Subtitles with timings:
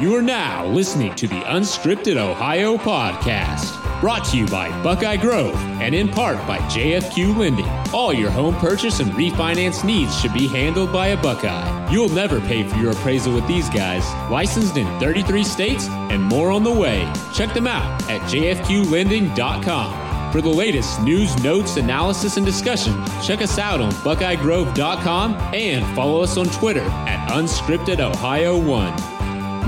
[0.00, 5.54] You are now listening to the Unscripted Ohio Podcast, brought to you by Buckeye Grove
[5.54, 7.68] and in part by JFQ Lending.
[7.92, 11.92] All your home purchase and refinance needs should be handled by a Buckeye.
[11.92, 14.10] You'll never pay for your appraisal with these guys.
[14.30, 17.06] Licensed in 33 states and more on the way.
[17.34, 20.32] Check them out at jfqlending.com.
[20.32, 26.22] For the latest news, notes, analysis, and discussion, check us out on BuckeyeGrove.com and follow
[26.22, 29.09] us on Twitter at UnscriptedOhio1.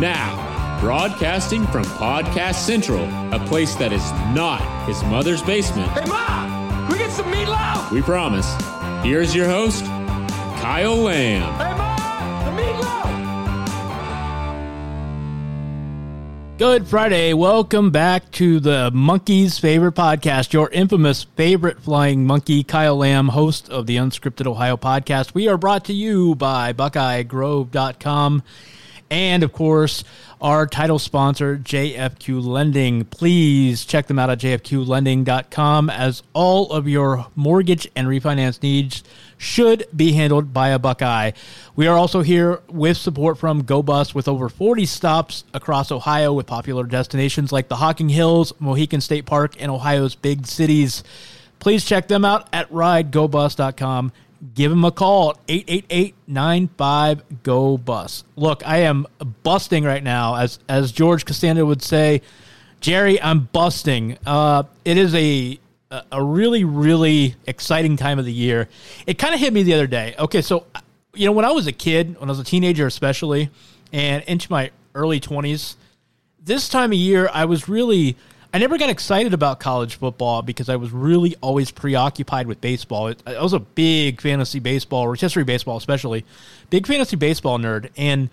[0.03, 0.35] Now,
[0.81, 4.03] broadcasting from Podcast Central, a place that is
[4.35, 5.89] not his mother's basement.
[5.93, 6.89] Hey, Ma!
[6.89, 7.93] Can we get some meatloaf?
[7.93, 8.53] We promise.
[9.05, 11.53] Here's your host, Kyle Lamb.
[11.53, 12.45] Hey, Ma!
[12.47, 13.13] The meatloaf!
[16.59, 17.33] Good Friday.
[17.33, 23.69] Welcome back to the Monkey's favorite podcast, your infamous favorite flying monkey, Kyle Lamb, host
[23.69, 25.33] of the Unscripted Ohio podcast.
[25.33, 28.43] We are brought to you by BuckeyeGrove.com
[29.13, 30.05] and, of course,
[30.41, 33.05] our title sponsor, JFQ Lending.
[33.05, 39.05] Please check them out at jfqlending.com as all of your mortgage and refinance needs
[39.37, 41.33] should be handled by a Buckeye.
[41.77, 46.47] We are also here with support from GoBus with over 40 stops across Ohio with
[46.47, 51.05] popular destinations like the Hocking Hills, Mohican State Park, and Ohio's big cities.
[51.59, 54.13] Please check them out at ridegobus.com
[54.55, 59.07] give him a call at 888 go bus look i am
[59.43, 62.23] busting right now as as george costanza would say.
[62.81, 64.19] Jerry i'm busting.
[64.27, 65.59] Uh, it is a
[66.11, 68.69] a really really exciting time of the year.
[69.07, 70.17] It kind of hit me the other day.
[70.19, 70.67] Okay so
[71.15, 73.51] you know when i was a kid when i was a teenager especially
[73.93, 75.77] and into my early 20s
[76.43, 78.17] this time of year i was really
[78.55, 83.15] I never got excited about college football because I was really always preoccupied with baseball.
[83.27, 86.27] I was a big fantasy baseball, rotisserie baseball especially,
[86.69, 88.29] big fantasy baseball nerd, and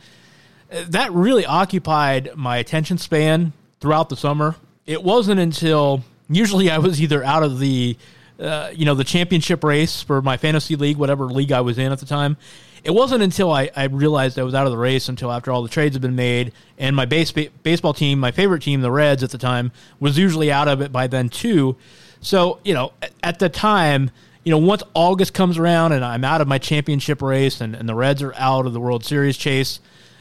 [0.72, 4.56] uh, that really occupied my attention span throughout the summer.
[4.86, 7.96] It wasn't until usually I was either out of the
[8.40, 11.92] uh, you know the championship race for my fantasy league, whatever league I was in
[11.92, 12.38] at the time,
[12.84, 15.64] it wasn't until I, I realized I was out of the race until after all
[15.64, 19.24] the trades had been made and my base, baseball team, my favorite team, the Reds
[19.24, 21.76] at the time, was usually out of it by then too.
[22.22, 24.12] So, you know, at, the time,
[24.44, 27.88] you know, once August comes around and I'm out of my championship race and, and
[27.88, 29.80] the Reds are out of the World Series chase,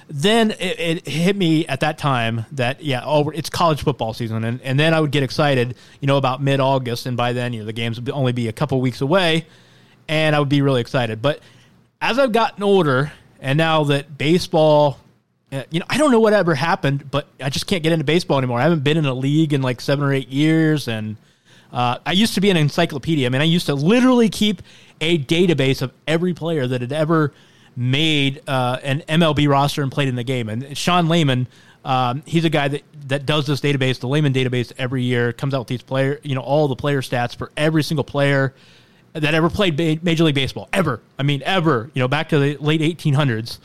[0.09, 4.43] then it, it, hit me at that time that yeah, oh, it's college football season,
[4.43, 7.53] and, and then I would get excited, you know, about mid August, and by then
[7.53, 9.47] you know the games would only be a couple weeks away,
[10.09, 11.21] and I would be really excited.
[11.21, 11.41] But
[12.01, 14.99] as I've gotten older, and now that baseball,
[15.53, 18.39] uh, you know, I don't know whatever happened, but I just can't get into baseball
[18.39, 18.61] anymore.
[18.61, 21.17] I haven't been in a league in like seven or eight years, and
[21.71, 23.27] uh, I used to be an encyclopedia.
[23.27, 24.63] I mean, I used to literally keep
[25.03, 27.33] a database of every player that had ever
[27.78, 30.49] made uh, an MLB roster and played in the game.
[30.49, 31.47] And Sean Lahman,
[31.84, 35.33] um, he's a guy that, that does this database, the Lahman database, every year.
[35.33, 38.53] Comes out with these player, you know, all the player stats for every single player
[39.12, 41.00] that ever played Major League Baseball ever.
[41.21, 41.89] I mean, ever.
[41.94, 43.59] You know, back to the late 1800s.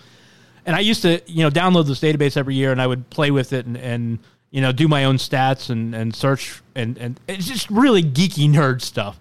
[0.67, 3.31] And I used to, you know, download this database every year, and I would play
[3.31, 4.19] with it and, and
[4.51, 8.47] you know, do my own stats and, and search, and, and it's just really geeky
[8.47, 9.19] nerd stuff.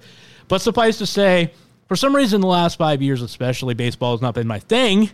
[0.48, 1.54] But suffice to say,
[1.92, 5.10] for some reason, the last five years, especially, baseball has not been my thing.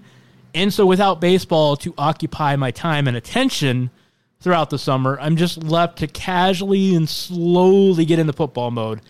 [0.55, 3.91] And so, without baseball to occupy my time and attention
[4.39, 9.01] throughout the summer, I'm just left to casually and slowly get into football mode.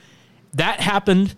[0.55, 1.35] That happened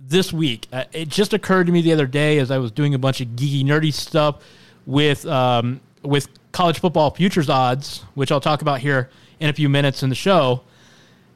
[0.00, 0.66] this week.
[0.72, 3.20] Uh, it just occurred to me the other day as I was doing a bunch
[3.20, 4.42] of geeky, nerdy stuff
[4.86, 9.68] with um, with college football futures odds, which I'll talk about here in a few
[9.68, 10.62] minutes in the show.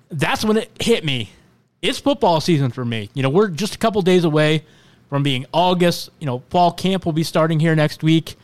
[0.09, 1.29] That's when it hit me.
[1.85, 3.11] It's football season for me.
[3.13, 4.65] You know, we're just a couple days away
[5.11, 6.09] from being August.
[6.19, 8.37] You know, fall camp will be starting here next week.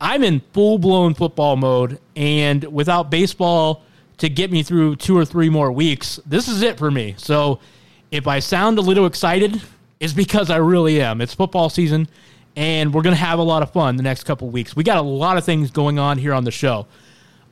[0.00, 3.82] I'm in full blown football mode, and without baseball
[4.18, 7.16] to get me through two or three more weeks, this is it for me.
[7.18, 7.58] So
[8.12, 9.60] if I sound a little excited,
[9.98, 11.20] it's because I really am.
[11.20, 12.06] It's football season,
[12.54, 14.76] and we're going to have a lot of fun the next couple weeks.
[14.76, 16.86] We got a lot of things going on here on the show.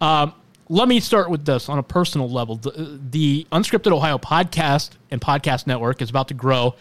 [0.01, 0.33] Um,
[0.69, 2.57] let me start with this on a personal level.
[2.57, 6.75] The, the Unscripted Ohio podcast and podcast network is about to grow.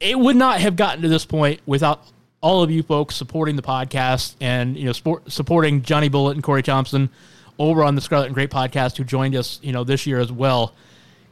[0.00, 2.02] It would not have gotten to this point without
[2.40, 6.42] all of you folks supporting the podcast and you know sport, supporting Johnny Bullet and
[6.42, 7.10] Corey Thompson
[7.58, 10.30] over on the Scarlet and Gray podcast who joined us you know this year as
[10.30, 10.74] well.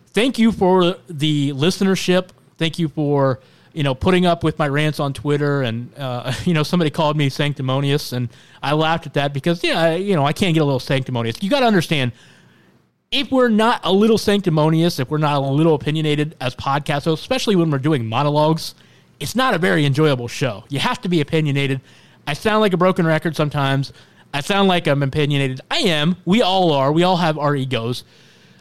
[0.09, 2.31] Thank you for the listenership.
[2.59, 3.38] Thank you for
[3.76, 7.17] you know putting up with my rants on Twitter and uh, you know somebody called
[7.17, 8.28] me sanctimonious and
[8.62, 11.43] I laughed at that because yeah you know I can't get a little sanctimonious.
[11.43, 12.12] You got to understand
[13.12, 17.55] if we're not a little sanctimonious, if we're not a little opinionated as podcast especially
[17.55, 18.75] when we're doing monologues
[19.20, 20.64] it's not a very enjoyable show.
[20.69, 21.81] You have to be opinionated.
[22.26, 23.93] I sound like a broken record sometimes.
[24.34, 25.61] I sound like I'm opinionated.
[25.70, 26.17] I am.
[26.25, 26.93] We all are.
[26.93, 28.05] We all have our egos.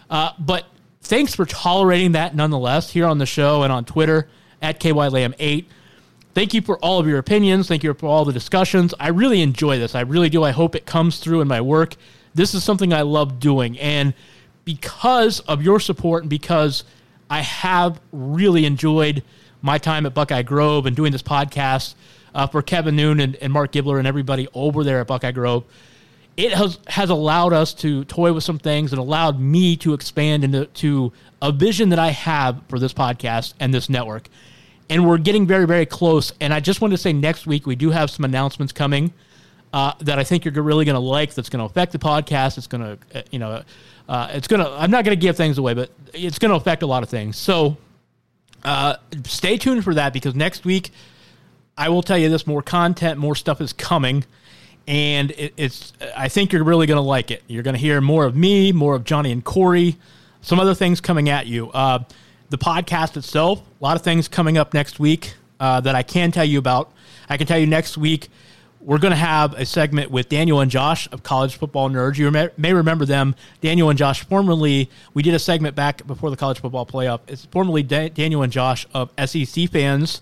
[0.09, 0.65] Uh, but
[1.01, 4.29] thanks for tolerating that nonetheless here on the show and on Twitter
[4.61, 5.65] at KYLAM8.
[6.33, 7.67] Thank you for all of your opinions.
[7.67, 8.93] Thank you for all the discussions.
[8.99, 9.95] I really enjoy this.
[9.95, 10.43] I really do.
[10.43, 11.95] I hope it comes through in my work.
[12.33, 13.79] This is something I love doing.
[13.79, 14.13] And
[14.65, 16.83] because of your support and because
[17.29, 19.23] I have really enjoyed–
[19.65, 21.95] my time at Buckeye Grove and doing this podcast
[22.35, 25.63] uh, for Kevin Noon and, and Marc Givler and everybody over there at Buckeye Grove,
[26.37, 30.43] it has has allowed us to toy with some things and allowed me to expand
[30.43, 34.27] into to a vision that I have for this podcast and this network.
[34.89, 36.31] And we're getting very, very close.
[36.39, 39.13] And I just wanted to say next week we do have some announcements coming
[39.73, 41.33] uh, that I think you're really going to like.
[41.33, 42.57] That's going to affect the podcast.
[42.57, 43.63] It's going to, uh, you know,
[44.07, 44.69] uh, it's going to.
[44.71, 47.09] I'm not going to give things away, but it's going to affect a lot of
[47.09, 47.37] things.
[47.37, 47.77] So
[48.63, 50.91] uh, stay tuned for that because next week
[51.77, 54.23] I will tell you this: more content, more stuff is coming,
[54.87, 55.93] and it, it's.
[56.15, 57.43] I think you're really going to like it.
[57.47, 59.97] You're going to hear more of me, more of Johnny and Corey,
[60.41, 61.69] some other things coming at you.
[61.71, 61.99] Uh,
[62.49, 66.31] the podcast itself, a lot of things coming up next week uh, that I can
[66.31, 66.91] tell you about.
[67.27, 68.29] I can tell you next week
[68.85, 72.17] we're going to have a segment with Daniel and Josh of College Football Nerds.
[72.17, 73.35] You may remember them.
[73.59, 77.21] Daniel and Josh, formerly, we did a segment back before the College Football Playoff.
[77.27, 80.21] It's formerly da- Daniel and Josh of SEC Fans.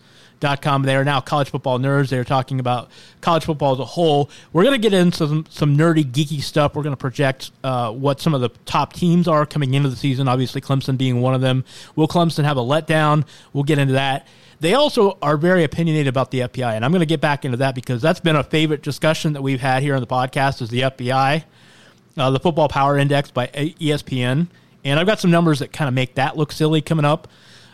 [0.61, 0.83] Com.
[0.83, 2.09] They are now college football nerds.
[2.09, 2.89] They're talking about
[3.21, 4.29] college football as a whole.
[4.51, 6.75] We're going to get into some, some nerdy, geeky stuff.
[6.75, 9.95] We're going to project uh, what some of the top teams are coming into the
[9.95, 10.27] season.
[10.27, 11.63] Obviously, Clemson being one of them.
[11.95, 13.25] Will Clemson have a letdown?
[13.53, 14.27] We'll get into that.
[14.59, 17.57] They also are very opinionated about the FPI, and I'm going to get back into
[17.57, 20.69] that because that's been a favorite discussion that we've had here on the podcast is
[20.69, 21.43] the FPI,
[22.17, 24.47] uh, the Football Power Index by ESPN,
[24.85, 27.27] and I've got some numbers that kind of make that look silly coming up.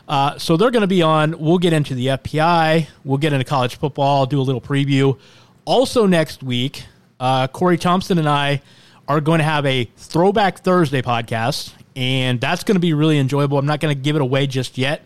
[0.09, 1.39] Uh, so they're going to be on.
[1.39, 2.87] We'll get into the FPI.
[3.03, 4.25] We'll get into college football.
[4.25, 5.19] Do a little preview.
[5.65, 6.83] Also next week,
[7.19, 8.63] uh, Corey Thompson and I
[9.07, 13.59] are going to have a Throwback Thursday podcast, and that's going to be really enjoyable.
[13.59, 15.03] I'm not going to give it away just yet.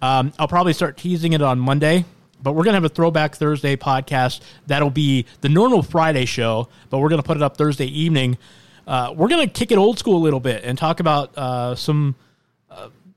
[0.00, 2.06] Um, I'll probably start teasing it on Monday,
[2.42, 4.40] but we're going to have a Throwback Thursday podcast.
[4.66, 8.38] That'll be the normal Friday show, but we're going to put it up Thursday evening.
[8.86, 11.74] Uh, we're going to kick it old school a little bit and talk about uh,
[11.74, 12.14] some.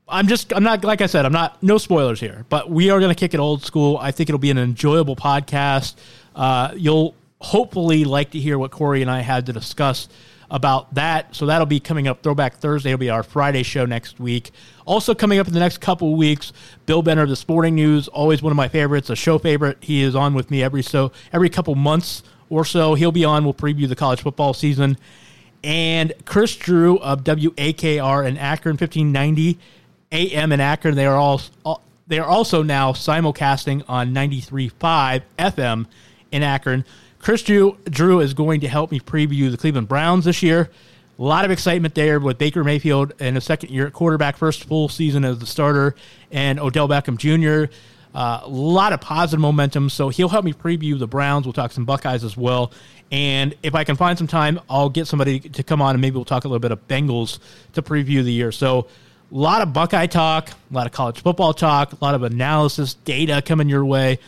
[0.08, 3.00] I'm just, I'm not, like I said, I'm not, no spoilers here, but we are
[3.00, 3.96] going to kick it old school.
[3.98, 5.94] I think it'll be an enjoyable podcast.
[6.34, 10.08] Uh, you'll hopefully like to hear what Corey and I had to discuss
[10.50, 11.34] about that.
[11.34, 12.22] So that'll be coming up.
[12.22, 14.50] Throwback Thursday It'll be our Friday show next week.
[14.84, 16.52] Also coming up in the next couple weeks,
[16.84, 19.78] Bill Bender of the Sporting News, always one of my favorites, a show favorite.
[19.80, 22.94] He is on with me every so every couple months or so.
[22.94, 23.44] He'll be on.
[23.44, 24.98] We'll preview the college football season.
[25.62, 29.58] And Chris Drew of WAKR in Akron, 1590
[30.14, 30.94] AM in Akron.
[30.94, 35.86] They are all, all they are also now simulcasting on 93.5 FM
[36.30, 36.84] in Akron.
[37.18, 40.70] Chris Drew, Drew is going to help me preview the Cleveland Browns this year.
[41.18, 44.64] A lot of excitement there with Baker Mayfield in a second year at quarterback, first
[44.64, 45.94] full season as the starter,
[46.30, 47.72] and Odell Beckham Jr.
[48.14, 49.88] Uh, a lot of positive momentum.
[49.88, 51.46] So he'll help me preview the Browns.
[51.46, 52.72] We'll talk some Buckeyes as well.
[53.10, 56.16] And if I can find some time, I'll get somebody to come on and maybe
[56.16, 57.38] we'll talk a little bit of Bengals
[57.72, 58.52] to preview the year.
[58.52, 58.86] So
[59.34, 62.94] a lot of Buckeye talk, a lot of college football talk, a lot of analysis,
[62.94, 64.20] data coming your way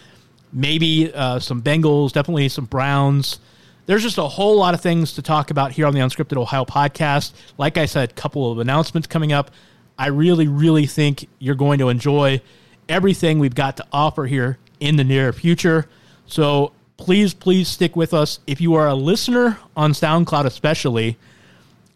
[0.57, 3.39] maybe uh, some Bengals, definitely some Browns.
[3.85, 6.65] There's just a whole lot of things to talk about here on the Unscripted Ohio
[6.65, 7.33] podcast.
[7.57, 9.51] Like I said, a couple of announcements coming up.
[9.99, 12.41] I really, really think you're going to enjoy
[12.89, 15.89] everything we've got to offer here in the near future.
[16.27, 18.41] So please, please stick with us.
[18.47, 21.17] If you are a listener on SoundCloud, especially,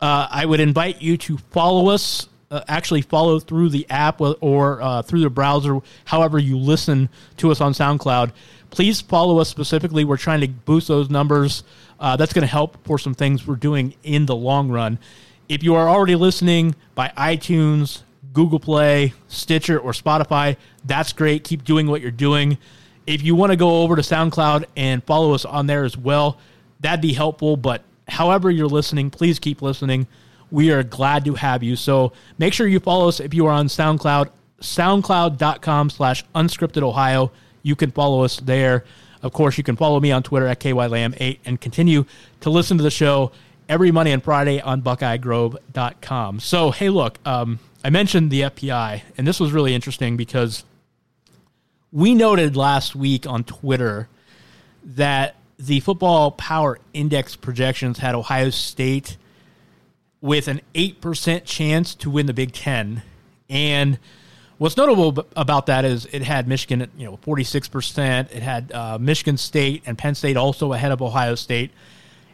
[0.00, 4.82] uh, I would invite you to follow us uh, actually follow through the app or
[4.82, 8.32] uh, through the browser, however you listen to us on SoundCloud,
[8.70, 10.04] please follow us specifically.
[10.04, 11.62] We're trying to boost those numbers.
[12.00, 14.98] Uh, that's going to help for some things we're doing in the long run.
[15.48, 18.02] If you are already listening by iTunes,
[18.32, 21.44] Google Play, Stitcher, or Spotify, that's great.
[21.44, 22.58] Keep doing what you're doing.
[23.06, 26.38] If you want to go over to SoundCloud and follow us on there as well,
[26.80, 27.56] that'd be helpful.
[27.56, 30.08] But however you're listening, please keep listening.
[30.50, 31.76] We are glad to have you.
[31.76, 34.30] So make sure you follow us if you are on SoundCloud,
[34.60, 37.30] soundcloud.com slash unscripted Ohio.
[37.62, 38.84] You can follow us there.
[39.22, 42.04] Of course, you can follow me on Twitter at KYLam8 and continue
[42.40, 43.32] to listen to the show
[43.68, 46.40] every Monday and Friday on BuckeyeGrove.com.
[46.40, 50.64] So, hey, look, um, I mentioned the FPI, and this was really interesting because
[51.92, 54.08] we noted last week on Twitter
[54.84, 59.16] that the football power index projections had Ohio State
[60.20, 63.02] with an 8% chance to win the Big Ten.
[63.48, 63.98] And
[64.58, 68.30] what's notable about that is it had Michigan at you know 46%.
[68.30, 71.70] It had uh, Michigan State and Penn State also ahead of Ohio State.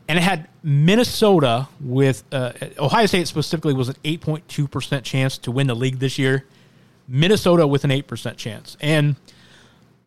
[0.09, 5.66] And it had Minnesota with uh, Ohio State specifically was an 8.2% chance to win
[5.66, 6.45] the league this year.
[7.09, 8.76] Minnesota with an 8% chance.
[8.81, 9.16] And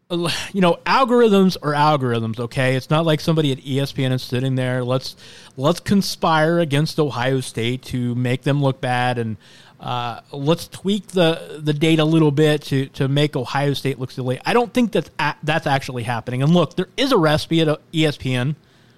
[0.53, 2.75] you know, algorithms are algorithms, okay?
[2.75, 4.83] It's not like somebody at ESPN is sitting there.
[4.83, 5.15] Let's
[5.55, 9.37] let's conspire against Ohio State to make them look bad and
[9.79, 14.09] uh, let's tweak the the data a little bit to to make Ohio State look
[14.09, 14.39] silly.
[14.43, 16.41] I don't think that's a, that's actually happening.
[16.41, 18.55] And look, there is a recipe at ESPN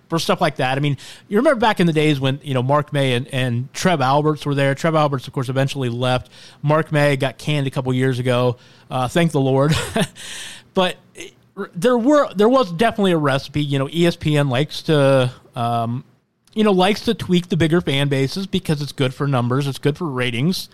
[0.07, 0.77] for stuff like that.
[0.77, 3.73] I mean, you remember back in the days when you know Mark May and, and
[3.73, 4.75] Trev Alberts were there.
[4.75, 6.31] Trev Alberts, of course, eventually left.
[6.61, 8.55] Mark May got canned a couple years ago.
[8.89, 9.73] Uh, thank the Lord.
[10.73, 10.97] but
[11.75, 13.61] there were there was definitely a recipe.
[13.61, 16.03] You know, ESPN likes to um,
[16.53, 19.79] you know likes to tweak the bigger fan bases because it's good for numbers, it's
[19.79, 20.69] good for ratings.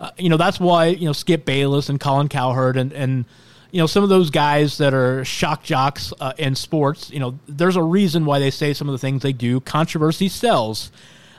[0.00, 3.24] Uh, you know, that's why you know Skip Bayless and Colin Cowherd and and
[3.70, 7.10] you know some of those guys that are shock jocks uh, in sports.
[7.10, 9.60] You know, there's a reason why they say some of the things they do.
[9.60, 10.92] Controversy sells.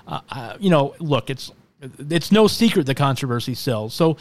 [0.07, 1.51] Uh, uh you know, look, it's
[2.09, 3.93] it's no secret the controversy sells.
[3.93, 4.17] So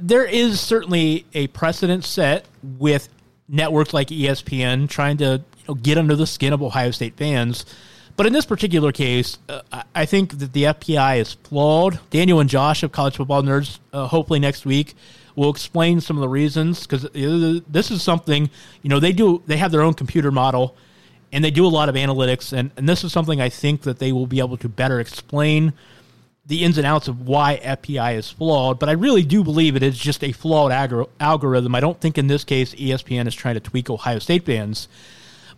[0.00, 3.08] there is certainly a precedent set with
[3.48, 7.64] networks like ESPN trying to you know, get under the skin of Ohio State fans.
[8.16, 9.62] But in this particular case, uh,
[9.94, 11.98] I think that the FPI is flawed.
[12.10, 14.94] Daniel and Josh of College Football Nerds, uh, hopefully next week,
[15.34, 18.50] will explain some of the reasons because uh, this is something
[18.82, 19.42] you know they do.
[19.46, 20.76] They have their own computer model,
[21.32, 23.98] and they do a lot of analytics, and, and this is something I think that
[23.98, 25.72] they will be able to better explain
[26.46, 29.82] the ins and outs of why FPI is flawed, but I really do believe it
[29.82, 31.74] is just a flawed ag- algorithm.
[31.74, 34.88] I don't think in this case ESPN is trying to tweak Ohio State fans.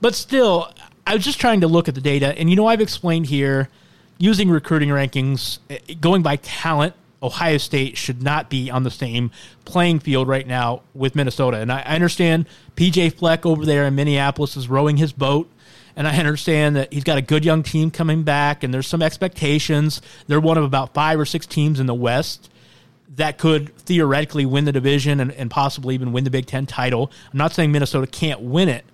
[0.00, 0.70] But still,
[1.06, 3.70] I was just trying to look at the data, and you know, I've explained here
[4.18, 9.30] using recruiting rankings, eh, going by talent, Ohio State should not be on the same
[9.64, 11.56] playing field right now with Minnesota.
[11.56, 15.50] And I understand PJ Fleck over there in Minneapolis is rowing his boat
[15.96, 19.02] and I understand that he's got a good young team coming back, and there's some
[19.02, 20.00] expectations.
[20.26, 22.50] They're one of about five or six teams in the West
[23.16, 27.12] that could theoretically win the division and, and possibly even win the Big Ten title.
[27.32, 28.84] I'm not saying Minnesota can't win it,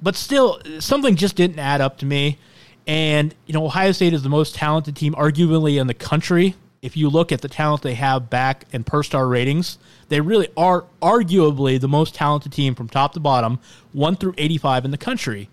[0.00, 2.38] but still, something just didn't add up to me.
[2.86, 6.54] And, you know, Ohio State is the most talented team, arguably, in the country.
[6.80, 10.48] If you look at the talent they have back in per star ratings, they really
[10.56, 13.58] are arguably the most talented team from top to bottom,
[13.92, 15.50] 1 through 85 in the country.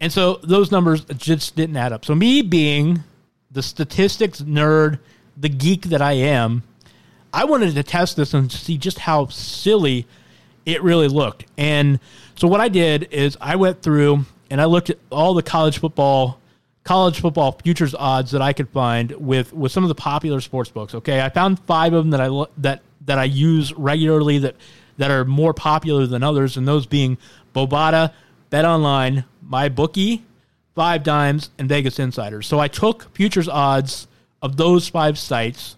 [0.00, 2.04] And so those numbers just didn't add up.
[2.04, 3.04] So me being
[3.50, 4.98] the statistics nerd,
[5.36, 6.62] the geek that I am,
[7.32, 10.06] I wanted to test this and see just how silly
[10.66, 11.44] it really looked.
[11.56, 12.00] And
[12.36, 15.78] so what I did is I went through and I looked at all the college
[15.78, 16.38] football
[16.82, 20.70] college football futures odds that I could find with with some of the popular sports
[20.70, 20.94] books.
[20.94, 24.56] Okay, I found five of them that I that that I use regularly that
[24.96, 27.18] that are more popular than others, and those being
[27.54, 28.12] Bovada,
[28.50, 30.22] Bet Online, MyBookie,
[30.74, 32.46] Five Dimes, and Vegas Insiders.
[32.46, 34.08] So I took futures odds
[34.42, 35.76] of those five sites,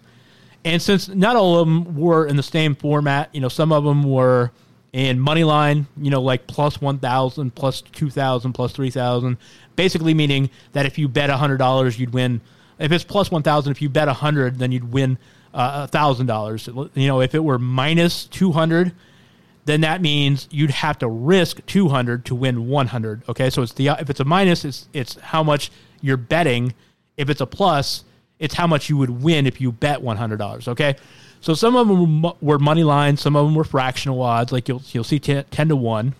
[0.65, 3.83] and since not all of them were in the same format, you know, some of
[3.83, 4.51] them were
[4.93, 9.37] in money line, you know, like plus 1,000, plus 2,000, plus 3,000,
[9.75, 12.41] basically meaning that if you bet $100, you'd win.
[12.79, 15.17] If it's plus 1,000, if you bet 100, then you'd win
[15.53, 16.89] uh, $1,000.
[16.95, 18.93] You know, if it were minus 200,
[19.65, 23.23] then that means you'd have to risk 200 to win 100.
[23.29, 26.73] Okay, so it's the if it's a minus, it's it's how much you're betting.
[27.15, 28.03] If it's a plus,
[28.39, 30.67] it's how much you would win if you bet $100.
[30.67, 30.95] Okay,
[31.39, 34.81] so some of them were money lines, some of them were fractional odds, like you'll
[34.91, 36.15] you'll see 10, 10 to one.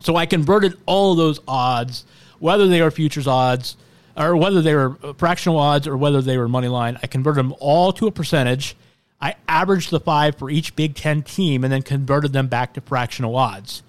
[0.00, 2.04] So I converted all of those odds,
[2.38, 3.76] whether they are futures odds
[4.16, 6.98] or whether they were uh, fractional odds or whether they were money line.
[7.02, 8.76] I converted them all to a percentage
[9.20, 12.80] I averaged the five for each Big Ten team and then converted them back to
[12.80, 13.82] fractional odds.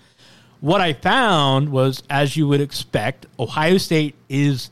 [0.62, 4.70] What I found was, as you would expect, Ohio State is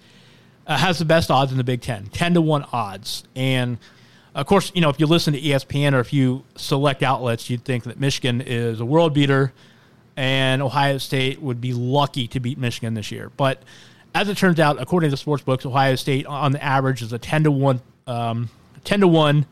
[0.65, 3.77] uh, has the best odds in the Big Ten, ten to one odds, and
[4.33, 7.63] of course, you know if you listen to ESPN or if you select outlets, you'd
[7.63, 9.53] think that Michigan is a world beater,
[10.17, 13.29] and Ohio State would be lucky to beat Michigan this year.
[13.37, 13.61] But
[14.15, 17.13] as it turns out, according to the sports books, Ohio State on the average is
[17.13, 18.49] a ten to one, um,
[18.83, 19.45] ten to one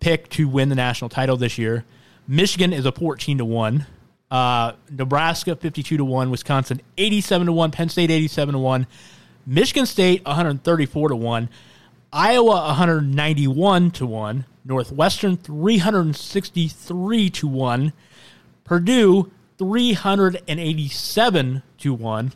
[0.00, 1.84] pick to win the national title this year.
[2.26, 3.86] Michigan is a fourteen to one.
[4.30, 8.86] Uh, Nebraska 52 to 1, Wisconsin 87 to 1, Penn State 87 to 1,
[9.46, 11.48] Michigan State 134 to 1,
[12.12, 17.92] Iowa 191 to 1, Northwestern 363 to 1,
[18.64, 22.32] Purdue 387 to 1.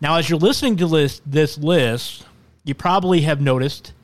[0.00, 2.24] Now, as you're listening to this, this list,
[2.62, 3.94] you probably have noticed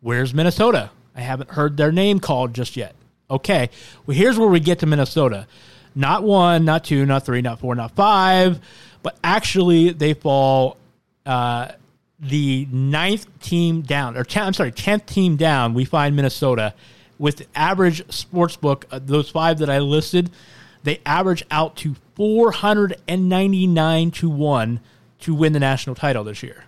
[0.00, 0.90] where's Minnesota?
[1.16, 2.94] I haven't heard their name called just yet.
[3.28, 3.70] Okay,
[4.06, 5.48] well, here's where we get to Minnesota.
[5.94, 8.60] Not one, not two, not three, not four, not five,
[9.02, 10.76] but actually they fall
[11.24, 11.72] uh,
[12.20, 15.74] the ninth team down, or ten, I'm sorry, tenth team down.
[15.74, 16.74] We find Minnesota
[17.18, 18.84] with average sports book.
[18.90, 20.30] Uh, those five that I listed,
[20.84, 24.80] they average out to 499 to one
[25.20, 26.64] to win the national title this year.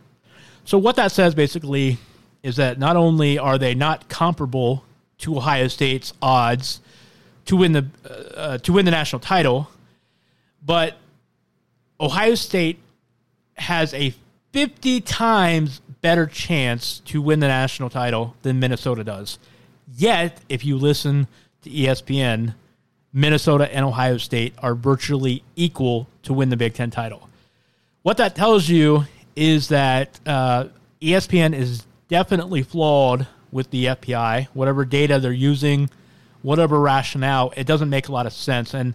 [0.64, 1.98] So what that says basically
[2.42, 4.84] is that not only are they not comparable
[5.18, 6.80] to Ohio State's odds
[7.46, 7.86] to win the
[8.36, 9.68] uh, to win the national title,
[10.64, 10.96] but
[12.00, 12.78] Ohio State
[13.56, 14.14] has a
[14.52, 19.38] 50 times better chance to win the national title than Minnesota does.
[19.96, 21.26] Yet, if you listen
[21.62, 22.54] to ESPN,
[23.12, 27.28] Minnesota and Ohio State are virtually equal to win the Big Ten title.
[28.02, 29.04] What that tells you
[29.34, 30.66] is that uh,
[31.00, 34.48] ESPN is definitely flawed with the FPI.
[34.54, 35.90] Whatever data they're using,
[36.42, 38.74] whatever rationale, it doesn't make a lot of sense.
[38.74, 38.94] And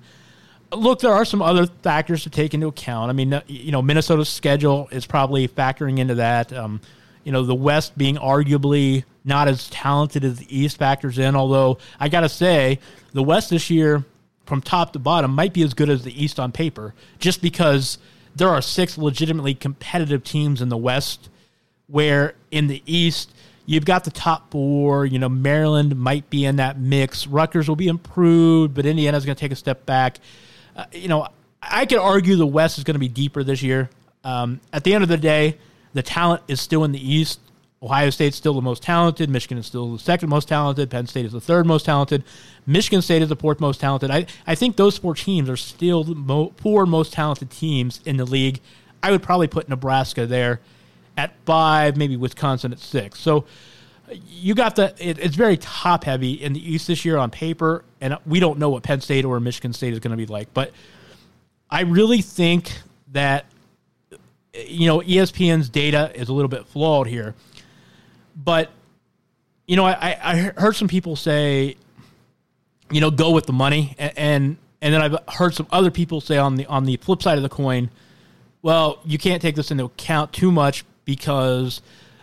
[0.72, 3.10] look, there are some other factors to take into account.
[3.10, 6.52] I mean, you know, Minnesota's schedule is probably factoring into that.
[6.54, 6.82] Um,
[7.24, 11.36] you know, the West being arguably not as talented as the East factors in.
[11.36, 12.80] Although I got to say,
[13.14, 14.04] the West this year,
[14.46, 17.98] from top to bottom, might be as good as the East on paper, just because
[18.36, 21.30] there are six legitimately competitive teams in the West.
[21.88, 23.34] Where in the East,
[23.66, 25.06] You've got the top four.
[25.06, 27.28] You know, Maryland might be in that mix.
[27.28, 30.18] Rutgers will be improved, but Indiana's going to take a step back.
[30.76, 31.28] Uh, you know,
[31.62, 33.90] I could argue the West is going to be deeper this year.
[34.24, 35.58] Um, at the end of the day,
[35.94, 37.40] the talent is still in the East.
[37.82, 39.30] Ohio State's still the most talented.
[39.30, 40.90] Michigan is still the second most talented.
[40.90, 42.24] Penn State is the third most talented.
[42.66, 44.10] Michigan State is the fourth most talented.
[44.10, 48.16] I, I think those four teams are still the mo- four most talented teams in
[48.18, 48.62] the league.
[49.02, 50.62] I would probably put Nebraska there
[51.18, 53.20] at five, maybe Wisconsin at six.
[53.20, 53.46] So
[54.28, 57.84] you got the it, it's very top heavy in the East this year on paper,
[58.02, 60.54] and we don't know what Penn State or Michigan State is going to be like.
[60.54, 60.72] But
[61.70, 62.72] I really think
[63.12, 63.46] that
[64.54, 67.36] you know ESPN's data is a little bit flawed here.
[68.36, 68.72] But
[69.68, 71.78] you know, I, I heard some people say,
[72.92, 76.38] you know, go with the money, and, and then I've heard some other people say
[76.38, 77.90] on the on the flip side of the coin,
[78.62, 81.82] well, you can't take this into account too much because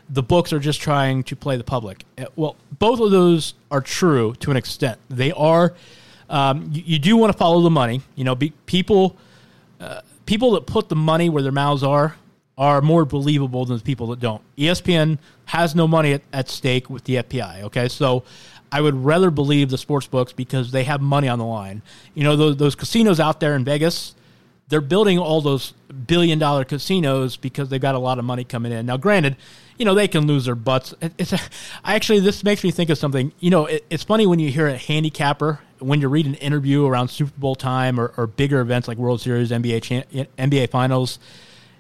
[0.09, 2.05] the books are just trying to play the public.
[2.19, 4.99] Uh, well, both of those are true to an extent.
[5.09, 5.75] They are.
[6.29, 8.03] Um, you, you, do want to follow the money.
[8.15, 9.17] You know, be, people
[9.81, 12.17] uh, people that put the money where their mouths are
[12.59, 14.43] are more believable than the people that don't.
[14.59, 17.63] ESPN has no money at, at stake with the FPI.
[17.63, 18.23] Okay, so
[18.71, 21.83] I would rather believe the sports books because they have money on the line.
[22.15, 24.15] You know, those, those casinos out there in Vegas
[24.71, 25.75] they're building all those
[26.07, 28.87] billion dollar casinos because they've got a lot of money coming in.
[28.87, 29.37] Now, granted,
[29.77, 30.95] you know they can lose their butts.
[31.19, 31.35] It's
[31.85, 33.33] actually this makes me think of something.
[33.41, 36.87] You know, it, it's funny when you hear a handicapper when you read an interview
[36.87, 41.19] around Super Bowl time or, or bigger events like World Series, NBA NBA Finals.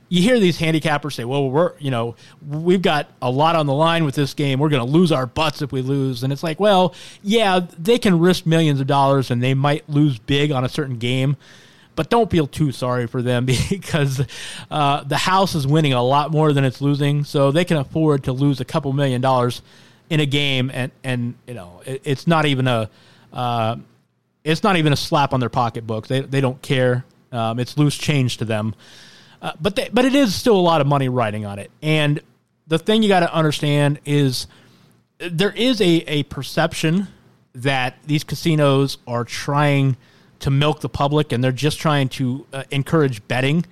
[0.09, 3.74] You hear these handicappers say, "Well, we're you know we've got a lot on the
[3.74, 4.59] line with this game.
[4.59, 7.98] We're going to lose our butts if we lose." And it's like, well, yeah, they
[7.98, 11.37] can risk millions of dollars and they might lose big on a certain game
[11.96, 14.24] but don't feel too sorry for them because
[14.70, 18.24] uh, the house is winning a lot more than it's losing, so they can afford
[18.24, 19.62] to lose a couple million dollars
[20.09, 22.90] in a game, and and you know it, it's not even a
[23.33, 23.76] uh,
[24.44, 26.07] it's not even a slap on their pocketbook.
[26.07, 27.05] They they don't care.
[27.33, 28.74] Um, it's loose change to them,
[29.40, 31.70] uh, but they, but it is still a lot of money riding on it.
[31.81, 32.20] And
[32.66, 34.46] the thing you got to understand is
[35.18, 37.09] there is a a perception
[37.55, 39.96] that these casinos are trying
[40.40, 43.64] to milk the public and they're just trying to uh, encourage betting.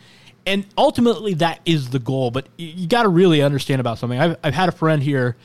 [0.47, 2.31] And ultimately, that is the goal.
[2.31, 4.19] But you, got to really understand about something.
[4.19, 5.37] I've, I've had a friend here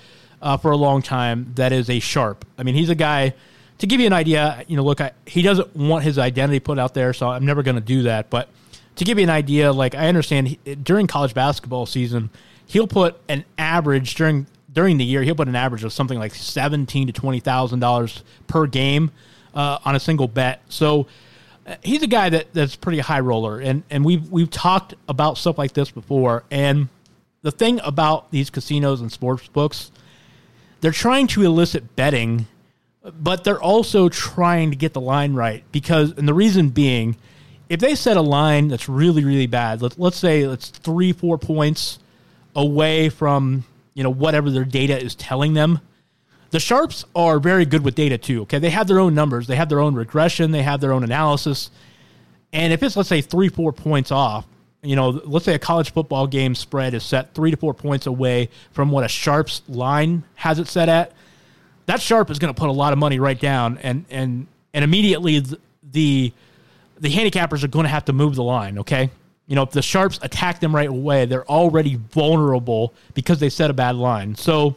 [0.42, 2.46] uh, for a long time that is a sharp.
[2.58, 3.34] I mean, he's a guy
[3.80, 6.80] to give you an idea, you know, look, I, he doesn't want his identity put
[6.80, 8.30] out there, so I'm never going to do that.
[8.30, 8.48] But
[8.96, 12.30] to give you an idea, like I understand he, during college basketball season,
[12.66, 15.24] he'll put an average during during the year.
[15.24, 19.12] He'll put an average of something like seventeen to twenty thousand dollars per game
[19.54, 20.62] uh, on a single bet.
[20.70, 21.08] So
[21.66, 25.38] uh, he's a guy that, that's pretty high roller, and and we've we've talked about
[25.38, 26.44] stuff like this before.
[26.52, 26.90] And
[27.42, 29.92] the thing about these casinos and sports books,
[30.82, 32.48] they're trying to elicit betting
[33.04, 37.18] but they're also trying to get the line right because, and the reason being,
[37.70, 41.38] if they set a line that's really, really bad, let's let's say it's three, four
[41.38, 42.00] points
[42.56, 45.80] away from you know whatever their data is telling them.
[46.54, 48.44] The sharps are very good with data too.
[48.44, 51.04] Okay, they have their own numbers, they have their own regression, they have their own
[51.04, 51.72] analysis,
[52.54, 54.46] and if it's let's say three, four points off,
[54.84, 58.06] you know, let's say a college football game spread is set three to four points
[58.06, 61.14] away from what a sharps line has it set at
[61.86, 64.84] that sharp is going to put a lot of money right down, and and and
[64.84, 65.60] immediately the
[65.92, 66.34] the,
[67.00, 68.80] the handicappers are going to have to move the line.
[68.80, 69.10] Okay,
[69.48, 73.70] you know if the sharps attack them right away, they're already vulnerable because they set
[73.70, 74.36] a bad line.
[74.36, 74.76] So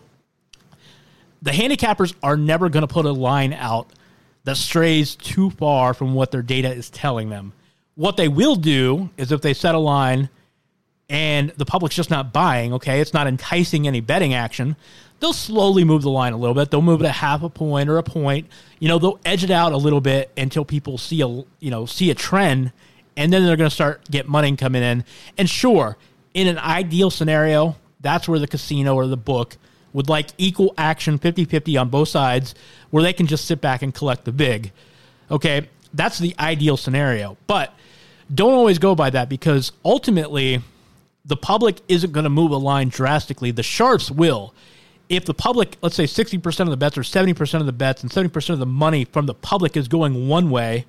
[1.47, 3.89] the handicappers are never going to put a line out
[4.43, 7.53] that strays too far from what their data is telling them.
[7.95, 10.29] What they will do is if they set a line
[11.09, 14.75] and the public's just not buying, okay, it's not enticing any betting action,
[15.21, 16.73] they'll slowly move the line a little bit.
[16.73, 18.49] They'll move it a half a point or a point.
[18.81, 21.87] You know, they'll edge it out a little bit until people see a you know
[21.87, 22.73] see a trend,
[23.17, 25.05] and then they're going to start get money coming in.
[25.39, 25.97] And sure,
[26.35, 29.57] in an ideal scenario, that's where the casino or the book
[29.97, 32.55] would like equal action 50-50 on both sides
[32.91, 34.71] where they can just sit back and collect the big.
[35.31, 37.39] Okay, that's the ideal scenario.
[37.47, 37.73] But
[38.33, 40.61] don't always go by that because ultimately
[41.25, 43.53] the public isn't going to move a line drastically.
[43.53, 44.53] The sharps will
[45.09, 48.13] if the public, let's say 60% of the bets or 70% of the bets and
[48.13, 50.85] 70% of the money from the public is going one way,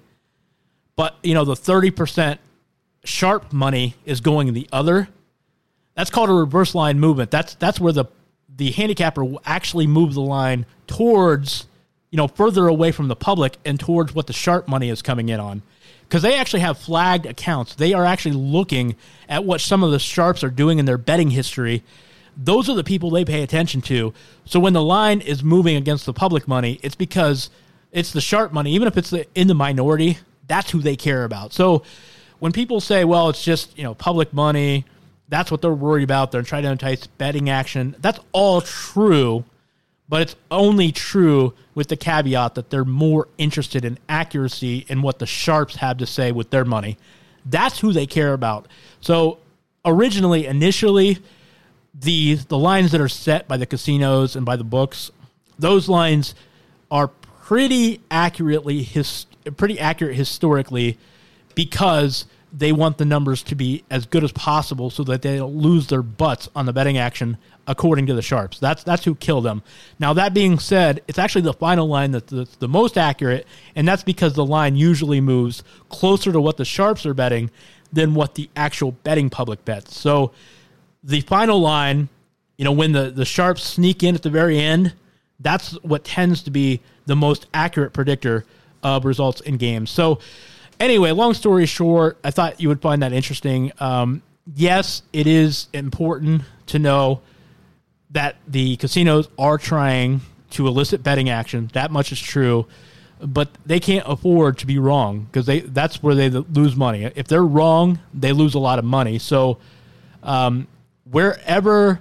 [0.97, 2.39] but you know the 30%
[3.05, 5.07] sharp money is going the other,
[5.95, 7.31] that's called a reverse line movement.
[7.31, 8.05] That's that's where the
[8.57, 11.65] the handicapper will actually move the line towards,
[12.11, 15.29] you know, further away from the public and towards what the sharp money is coming
[15.29, 15.61] in on.
[16.01, 17.75] Because they actually have flagged accounts.
[17.75, 18.95] They are actually looking
[19.27, 21.83] at what some of the sharps are doing in their betting history
[22.37, 24.13] those are the people they pay attention to.
[24.45, 27.49] So when the line is moving against the public money, it's because
[27.91, 31.53] it's the sharp money, even if it's in the minority, that's who they care about.
[31.53, 31.83] So
[32.39, 34.85] when people say, well, it's just, you know, public money,
[35.29, 36.31] that's what they're worried about.
[36.31, 37.95] They're trying to entice betting action.
[37.99, 39.43] That's all true,
[40.07, 45.19] but it's only true with the caveat that they're more interested in accuracy and what
[45.19, 46.97] the sharps have to say with their money.
[47.45, 48.67] That's who they care about.
[49.01, 49.39] So
[49.85, 51.19] originally, initially,
[51.93, 55.11] the the lines that are set by the casinos and by the books,
[55.57, 56.35] those lines
[56.91, 60.97] are pretty accurately his pretty accurate historically
[61.55, 65.55] because they want the numbers to be as good as possible so that they don't
[65.55, 68.59] lose their butts on the betting action according to the sharps.
[68.59, 69.63] That's that's who killed them.
[69.99, 73.87] Now that being said, it's actually the final line that's the, the most accurate, and
[73.87, 77.51] that's because the line usually moves closer to what the sharps are betting
[77.91, 79.97] than what the actual betting public bets.
[79.97, 80.31] So
[81.03, 82.09] the final line,
[82.57, 84.93] you know, when the, the sharps sneak in at the very end,
[85.39, 88.45] that's what tends to be the most accurate predictor
[88.83, 89.89] of results in games.
[89.89, 90.19] So,
[90.79, 93.71] anyway, long story short, I thought you would find that interesting.
[93.79, 94.21] Um,
[94.55, 97.21] yes, it is important to know
[98.11, 101.69] that the casinos are trying to elicit betting action.
[101.73, 102.67] That much is true,
[103.19, 107.11] but they can't afford to be wrong because they that's where they lose money.
[107.15, 109.19] If they're wrong, they lose a lot of money.
[109.19, 109.57] So,
[110.23, 110.67] um,
[111.09, 111.99] wherever,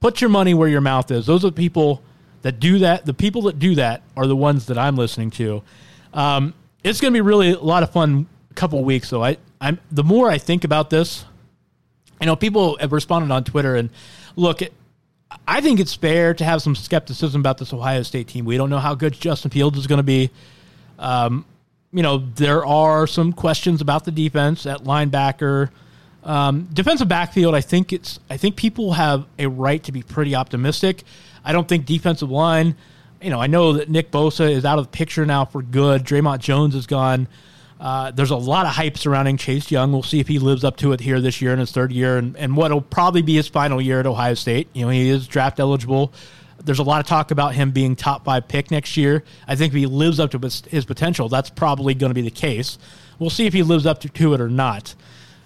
[0.00, 1.26] put your money where your mouth is.
[1.26, 2.02] Those are the people
[2.42, 3.04] that do that.
[3.04, 5.62] The people that do that are the ones that I'm listening to.
[6.14, 9.08] Um, it's going to be really a lot of fun couple weeks.
[9.08, 11.24] So I, I'm the more I think about this,
[12.20, 13.90] I know people have responded on Twitter and
[14.36, 14.60] look.
[15.48, 18.44] I think it's fair to have some skepticism about this Ohio State team.
[18.44, 20.30] We don't know how good Justin Fields is going to be.
[20.98, 21.46] Um,
[21.90, 25.70] you know, there are some questions about the defense at linebacker.
[26.22, 28.20] Um, defensive backfield, I think it's.
[28.28, 31.02] I think people have a right to be pretty optimistic.
[31.44, 32.76] I don't think defensive line.
[33.22, 36.04] You know, I know that Nick Bosa is out of the picture now for good.
[36.04, 37.28] Dre'Mont Jones is gone.
[37.80, 39.92] Uh, there's a lot of hype surrounding Chase Young.
[39.92, 42.16] We'll see if he lives up to it here this year in his third year,
[42.16, 44.68] and, and what will probably be his final year at Ohio State.
[44.72, 46.12] You know, he is draft eligible.
[46.64, 49.24] There's a lot of talk about him being top five pick next year.
[49.48, 52.22] I think if he lives up to his, his potential, that's probably going to be
[52.22, 52.78] the case.
[53.18, 54.94] We'll see if he lives up to, to it or not.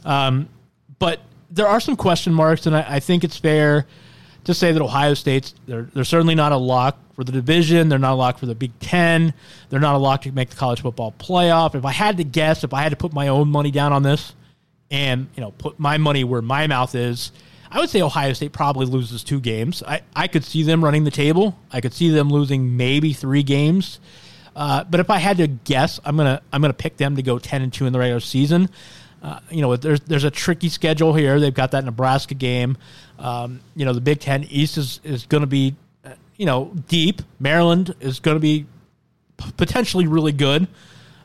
[0.05, 0.51] Um,
[0.99, 3.87] but there are some question marks, and I, I think it's fair
[4.47, 7.89] to say that Ohio State's they're they're certainly not a lock for the division.
[7.89, 9.35] They're not a lock for the Big Ten.
[9.69, 11.75] They're not a lock to make the college football playoff.
[11.75, 14.03] If I had to guess, if I had to put my own money down on
[14.03, 14.35] this,
[14.91, 17.33] and you know put my money where my mouth is,
[17.71, 19.83] I would say Ohio State probably loses two games.
[19.83, 21.59] I, I could see them running the table.
[21.73, 23.99] I could see them losing maybe three games.
[24.55, 27.39] Uh, but if I had to guess, I'm gonna I'm gonna pick them to go
[27.39, 28.71] ten and two in the regular season.
[29.23, 31.41] Uh, you know, there's there's a tricky schedule here.
[31.41, 32.77] They've got that Nebraska game.
[33.19, 35.75] Um, you know, the Big Ten East is is going to be,
[36.05, 37.23] uh, you know, deep.
[37.41, 38.67] Maryland is going to be
[39.37, 40.69] p- potentially really good.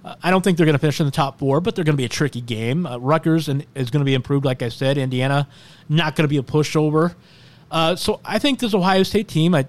[0.04, 1.96] Uh, I don't think they're going to finish in the top four, but they're going
[1.96, 2.86] to be a tricky game.
[2.86, 4.98] Uh, Rutgers and, is going to be improved, like I said.
[4.98, 5.48] Indiana,
[5.90, 7.14] not going to be a pushover.
[7.98, 9.66] So I think this Ohio State team, I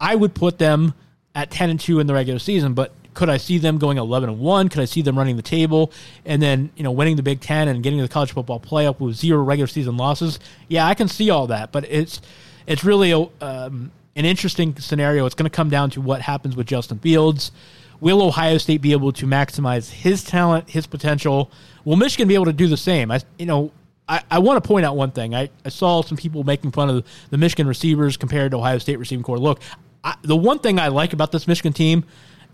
[0.00, 0.94] I would put them
[1.34, 4.28] at ten and two in the regular season, but could I see them going eleven
[4.28, 4.68] and one?
[4.68, 5.92] Could I see them running the table
[6.24, 9.00] and then you know winning the Big Ten and getting to the college football playoff
[9.00, 10.38] with zero regular season losses?
[10.68, 12.20] Yeah, I can see all that, but it's
[12.66, 15.26] it's really a, um, an interesting scenario.
[15.26, 17.52] It's going to come down to what happens with Justin Fields.
[18.00, 21.50] Will Ohio State be able to maximize his talent, his potential?
[21.84, 23.10] Will Michigan be able to do the same?
[23.10, 23.70] I, you know,
[24.08, 25.34] I, I want to point out one thing.
[25.34, 28.98] I, I saw some people making fun of the Michigan receivers compared to Ohio State
[28.98, 29.38] receiving corps.
[29.38, 29.60] Look,
[30.02, 32.04] I, the one thing I like about this Michigan team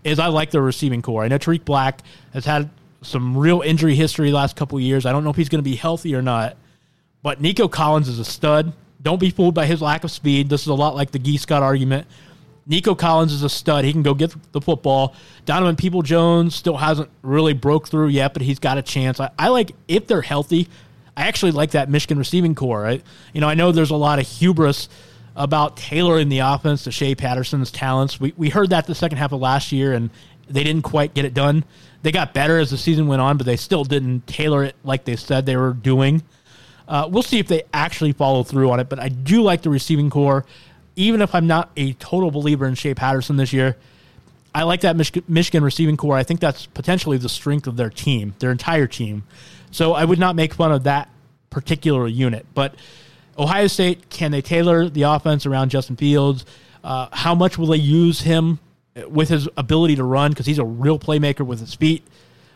[0.03, 1.23] is I like their receiving corps.
[1.23, 2.01] I know Tarik Black
[2.33, 2.69] has had
[3.01, 5.05] some real injury history the last couple of years.
[5.05, 6.57] I don't know if he's going to be healthy or not,
[7.23, 8.73] but Nico Collins is a stud.
[9.01, 10.49] Don't be fooled by his lack of speed.
[10.49, 12.07] This is a lot like the Gee Scott argument.
[12.65, 13.83] Nico Collins is a stud.
[13.83, 15.15] He can go get the football.
[15.45, 19.19] Donovan Peoples-Jones still hasn't really broke through yet, but he's got a chance.
[19.19, 20.67] I, I like if they're healthy.
[21.17, 22.85] I actually like that Michigan receiving corps.
[22.85, 23.01] I,
[23.33, 24.87] you know, I know there's a lot of hubris
[25.39, 28.19] about tailoring the offense to Shea Patterson's talents.
[28.19, 30.09] We, we heard that the second half of last year, and
[30.49, 31.63] they didn't quite get it done.
[32.03, 35.05] They got better as the season went on, but they still didn't tailor it like
[35.05, 36.23] they said they were doing.
[36.89, 39.69] Uh, we'll see if they actually follow through on it, but I do like the
[39.69, 40.45] receiving corps.
[40.97, 43.77] Even if I'm not a total believer in Shea Patterson this year,
[44.53, 46.17] I like that Mich- Michigan receiving corps.
[46.17, 49.23] I think that's potentially the strength of their team, their entire team.
[49.71, 51.07] So I would not make fun of that
[51.49, 52.45] particular unit.
[52.53, 52.75] But
[53.39, 56.45] Ohio State, can they tailor the offense around Justin Fields?
[56.83, 58.59] Uh, how much will they use him
[59.07, 60.31] with his ability to run?
[60.31, 62.05] Because he's a real playmaker with his feet.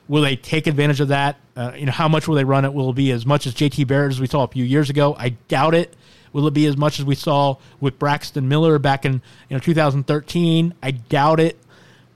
[0.10, 1.38] Will they take advantage of that?
[1.56, 2.74] Uh, you know, how much will they run it?
[2.74, 5.16] Will it be as much as JT Barrett as we saw a few years ago?
[5.18, 5.96] I doubt it.
[6.34, 9.14] Will it be as much as we saw with Braxton Miller back in
[9.50, 10.74] you know 2013?
[10.84, 11.58] I doubt it.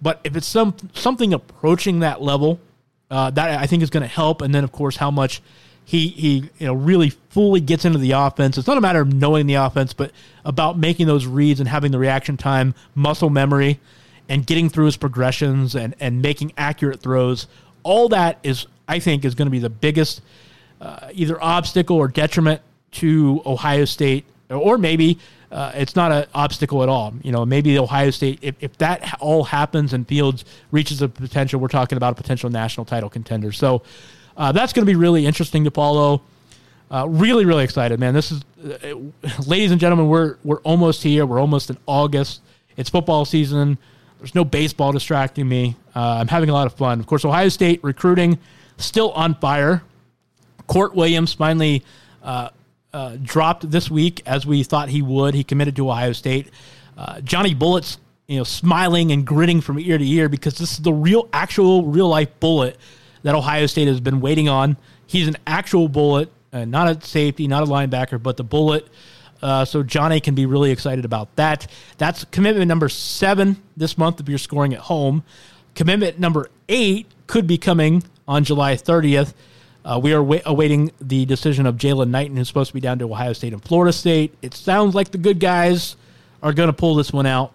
[0.01, 2.59] But if it's some something approaching that level,
[3.09, 4.41] uh, that I think is going to help.
[4.41, 5.41] And then of course how much
[5.87, 8.57] he he you know really fully gets into the offense.
[8.57, 10.11] It's not a matter of knowing the offense, but
[10.43, 13.79] about making those reads and having the reaction time, muscle memory,
[14.27, 17.47] and getting through his progressions and and making accurate throws.
[17.83, 20.21] All that is, I think, is going to be the biggest
[20.81, 22.59] uh, either obstacle or detriment
[22.91, 25.17] to Ohio State, or maybe
[25.53, 27.13] uh, it's not an obstacle at all.
[27.23, 31.61] You know, maybe Ohio State, if, if that all happens and Fields reaches a potential,
[31.61, 33.53] we're talking about a potential national title contender.
[33.53, 33.83] So
[34.37, 36.21] uh, that's going to be really interesting to follow.
[36.89, 38.13] Uh, really, really excited, man.
[38.13, 38.95] This is, uh,
[39.45, 41.25] ladies and gentlemen, we're we're almost here.
[41.25, 42.41] We're almost in August.
[42.77, 43.77] It's football season.
[44.19, 45.75] There's no baseball distracting me.
[45.95, 46.99] Uh, I'm having a lot of fun.
[46.99, 48.39] Of course, Ohio State recruiting
[48.77, 49.83] still on fire.
[50.69, 51.83] Kourt Williams finally
[52.23, 52.49] uh,
[53.21, 55.33] dropped this week as we thought he would.
[55.33, 56.51] He committed to Ohio State.
[57.23, 57.97] Johnny Bullitt's
[58.27, 61.85] you know smiling and grinning from ear to ear because this is the real, actual,
[61.85, 62.77] real life Bullitt
[63.23, 64.77] that Ohio State has been waiting on.
[65.05, 68.87] He's an actual bullet, uh, not a safety, not a linebacker, but the bullet.
[69.41, 71.67] Uh, so Johnny can be really excited about that.
[71.97, 75.23] That's commitment number seven this month if you're scoring at home.
[75.75, 79.33] Commitment number eight could be coming on July 30th.
[79.85, 82.99] Uh, we are wa- awaiting the decision of Jaylan Knighton, who's supposed to be down
[82.99, 84.33] to Ohio State and Florida State.
[84.41, 85.95] It sounds like the good guys
[86.43, 87.53] are going to pull this one out,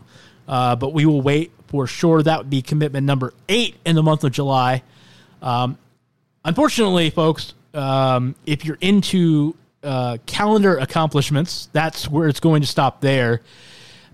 [0.48, 2.22] uh, but we will wait for sure.
[2.22, 4.83] That would be commitment number eight in the month of July.
[5.42, 5.76] Um,
[6.44, 13.00] unfortunately, folks, um, if you're into uh, calendar accomplishments, that's where it's going to stop
[13.00, 13.42] there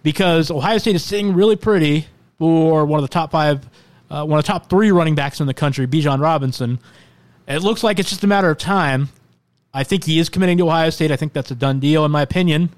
[0.03, 2.07] because Ohio State is sitting really pretty
[2.39, 3.69] for one of the top five,
[4.11, 6.79] uh, one of the top three running backs in the country, Bijan Robinson.
[7.47, 9.11] It looks like it's just a matter of time.
[9.73, 11.11] I think he is committing to Ohio State.
[11.11, 12.71] I think that's a done deal, in my opinion.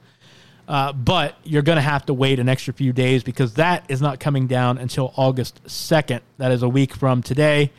[0.67, 4.01] Uh, but you're going to have to wait an extra few days because that is
[4.01, 6.21] not coming down until August 2nd.
[6.39, 7.73] That is a week from today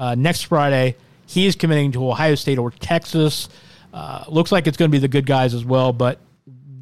[0.00, 0.96] uh, next Friday.
[1.26, 3.48] He is committing to Ohio State or Texas.
[3.94, 6.18] Uh, looks like it's going to be the good guys as well, but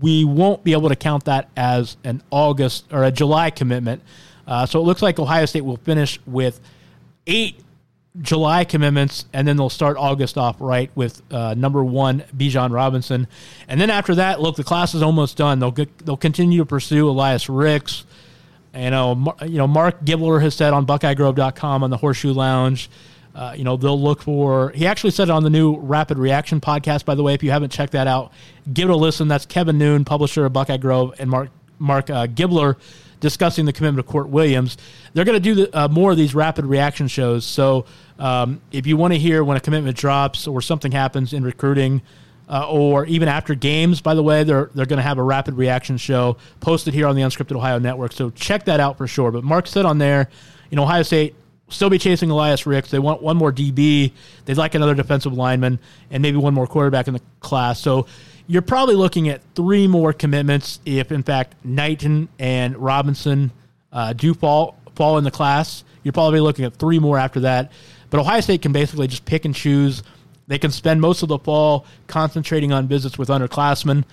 [0.01, 4.03] we won't be able to count that as an August or a July commitment.
[4.47, 6.61] Uh, so it looks like Ohio State will finish with
[7.27, 7.61] eight
[8.21, 13.29] July commitments, and then they'll start August off right with uh, number one Bijan Robinson,
[13.69, 15.59] and then after that, look, the class is almost done.
[15.59, 18.05] They'll get, they'll continue to pursue Elias Ricks.
[18.75, 22.91] You know, you know, Marc Givler has said on BuckeyeGrove.com on the Horseshoe Lounge.
[23.35, 24.71] Uh, you know, they'll look for.
[24.71, 27.05] He actually said it on the new Rapid Reaction podcast.
[27.05, 28.33] By the way, if you haven't checked that out,
[28.73, 29.29] give it a listen.
[29.29, 32.77] That's Kevin Noon, publisher of Buckeye Grove, and Mark Mark uh, Givler
[33.21, 34.77] discussing the commitment of Kourt Williams.
[35.13, 37.45] They're going to do the, uh, more of these rapid reaction shows.
[37.45, 37.87] So
[38.19, 42.03] um, if you want to hear when a commitment drops or something happens in recruiting,
[42.49, 45.55] uh, or even after games, by the way, they're they're going to have a rapid
[45.55, 48.13] reaction show posted here on the Unscripted Ohio Network.
[48.13, 49.31] So check that out for sure.
[49.31, 50.29] But Marc said on there,
[50.71, 51.35] you know, Ohio State
[51.69, 52.91] still be chasing Elias Ricks.
[52.91, 54.13] They want one more DB.
[54.45, 55.79] They'd like another defensive lineman
[56.11, 57.81] and maybe one more quarterback in the class.
[57.81, 58.07] So
[58.47, 63.53] you're probably looking at three more commitments if, in fact, Knighton and Robinson
[63.93, 65.85] uh, do fall fall in the class.
[66.03, 67.73] You're probably looking at three more after that.
[68.11, 70.03] But Ohio State can basically just pick and choose.
[70.49, 74.05] They can spend most of the fall concentrating on visits with underclassmen,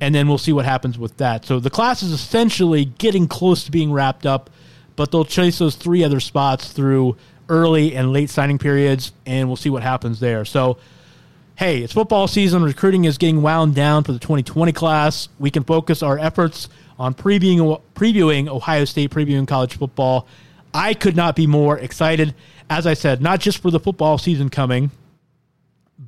[0.00, 1.44] and then we'll see what happens with that.
[1.44, 4.50] So the class is essentially getting close to being wrapped up,
[4.96, 7.16] but they'll chase those three other spots through
[7.48, 10.44] early and late signing periods, and we'll see what happens there.
[10.44, 10.78] So
[11.56, 12.62] hey, it's football season.
[12.62, 15.28] Recruiting is getting wound down for the 2020 class.
[15.38, 20.26] We can focus our efforts on previewing, previewing Ohio State, previewing college football.
[20.74, 22.34] I could not be more excited.
[22.70, 24.90] As I said, not just for the football season coming,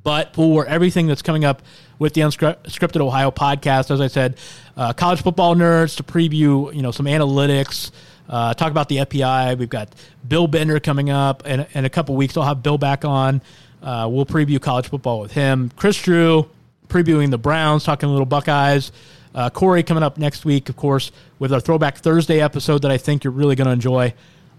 [0.03, 1.61] but for everything that's coming up
[1.99, 3.91] with the Unscripted Ohio podcast.
[3.91, 4.37] As I said,
[4.75, 7.91] uh, college football nerds to preview, you know, some analytics.
[8.27, 9.57] Uh, talk about the FPI.
[9.57, 9.89] We've got
[10.27, 13.41] Bill Bender coming up, and in a couple weeks I'll have Bill back on.
[13.81, 15.71] Uh, we'll preview college football with him.
[15.75, 16.49] Chris Drew
[16.87, 18.91] previewing the Browns, talking little Buckeyes.
[19.33, 22.97] Uh, Corey coming up next week, of course, with our Throwback Thursday episode that I
[22.97, 24.13] think you're really going to enjoy.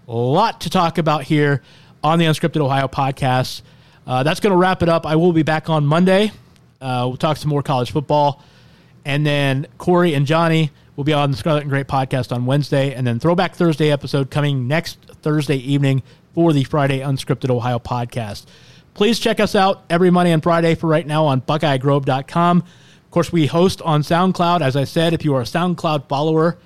[0.07, 1.61] A lot to talk about here
[2.03, 3.63] on the Unscripted Ohio podcast.
[4.07, 5.05] Uh, that's going to wrap it up.
[5.05, 6.31] I will be back on Monday.
[6.79, 8.41] Uh, we'll talk some more college football.
[9.03, 12.93] And then Corey and Johnny will be on the Scarlet and Gray podcast on Wednesday.
[12.93, 18.45] And then Throwback Thursday episode coming next Thursday evening for the Friday Unscripted Ohio podcast.
[18.93, 22.57] Please check us out every Monday and Friday for right now on BuckeyeGrove.com.
[22.59, 24.61] Of course, we host on SoundCloud.
[24.61, 26.57] As I said, if you are a SoundCloud follower,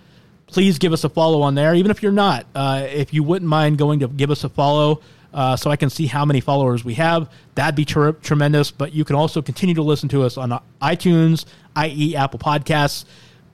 [0.48, 1.74] please give us a follow on there.
[1.74, 5.02] Even if you're not, uh, if you wouldn't mind going to give us a follow
[5.34, 8.72] uh, so I can see how many followers we have, that'd be ter- tremendous.
[8.72, 13.06] But you can also continue to listen to us on iTunes, i.e., Apple Podcasts,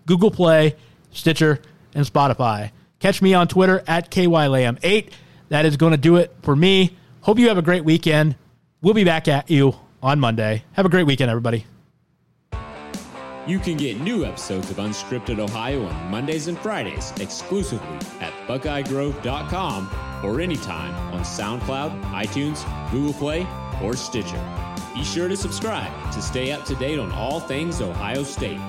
[0.06, 0.76] Google Play,
[1.12, 1.62] Stitcher,
[1.94, 2.72] and Spotify.
[3.00, 5.12] Catch me on Twitter at KYLAM8.
[5.50, 6.96] That is going to do it for me.
[7.22, 8.36] Hope you have a great weekend.
[8.82, 10.64] We'll be back at you on Monday.
[10.74, 11.66] Have a great weekend, everybody.
[13.48, 19.90] You can get new episodes of Unscripted Ohio on Mondays and Fridays exclusively at BuckeyeGrove.com
[20.22, 23.48] or anytime on SoundCloud, iTunes, Google Play,
[23.82, 24.44] or Stitcher.
[24.94, 28.60] Be sure to subscribe to stay up to date on all things Ohio State.